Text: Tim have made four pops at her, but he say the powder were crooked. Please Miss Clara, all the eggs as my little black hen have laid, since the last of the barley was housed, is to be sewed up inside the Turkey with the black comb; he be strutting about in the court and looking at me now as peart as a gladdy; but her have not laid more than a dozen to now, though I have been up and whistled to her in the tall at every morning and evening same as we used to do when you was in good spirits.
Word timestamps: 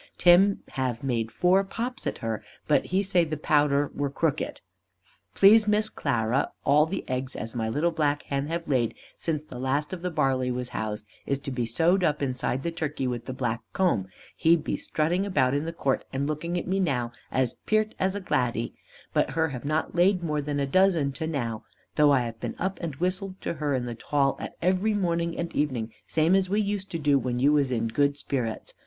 Tim 0.17 0.63
have 0.69 1.03
made 1.03 1.31
four 1.31 1.63
pops 1.63 2.07
at 2.07 2.17
her, 2.25 2.43
but 2.67 2.85
he 2.85 3.03
say 3.03 3.23
the 3.23 3.37
powder 3.37 3.91
were 3.93 4.09
crooked. 4.09 4.59
Please 5.35 5.67
Miss 5.67 5.89
Clara, 5.89 6.49
all 6.65 6.87
the 6.87 7.07
eggs 7.07 7.35
as 7.35 7.53
my 7.53 7.69
little 7.69 7.91
black 7.91 8.23
hen 8.23 8.47
have 8.47 8.67
laid, 8.67 8.95
since 9.15 9.45
the 9.45 9.59
last 9.59 9.93
of 9.93 10.01
the 10.01 10.09
barley 10.09 10.49
was 10.49 10.69
housed, 10.69 11.05
is 11.27 11.37
to 11.37 11.51
be 11.51 11.67
sewed 11.67 12.03
up 12.03 12.19
inside 12.23 12.63
the 12.63 12.71
Turkey 12.71 13.05
with 13.05 13.25
the 13.25 13.31
black 13.33 13.61
comb; 13.73 14.07
he 14.35 14.55
be 14.55 14.75
strutting 14.75 15.23
about 15.23 15.53
in 15.53 15.65
the 15.65 15.71
court 15.71 16.03
and 16.11 16.25
looking 16.25 16.57
at 16.57 16.65
me 16.65 16.79
now 16.79 17.11
as 17.31 17.53
peart 17.67 17.93
as 17.99 18.15
a 18.15 18.21
gladdy; 18.21 18.73
but 19.13 19.29
her 19.29 19.49
have 19.49 19.65
not 19.65 19.93
laid 19.93 20.23
more 20.23 20.41
than 20.41 20.59
a 20.59 20.65
dozen 20.65 21.11
to 21.11 21.27
now, 21.27 21.63
though 21.93 22.09
I 22.11 22.21
have 22.21 22.39
been 22.39 22.55
up 22.57 22.79
and 22.81 22.95
whistled 22.95 23.39
to 23.41 23.53
her 23.53 23.75
in 23.75 23.85
the 23.85 23.93
tall 23.93 24.35
at 24.39 24.55
every 24.63 24.95
morning 24.95 25.37
and 25.37 25.55
evening 25.55 25.93
same 26.07 26.33
as 26.33 26.49
we 26.49 26.59
used 26.59 26.89
to 26.89 26.97
do 26.97 27.19
when 27.19 27.37
you 27.37 27.53
was 27.53 27.71
in 27.71 27.87
good 27.87 28.17
spirits. 28.17 28.73